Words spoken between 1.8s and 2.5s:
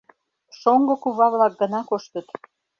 коштыт.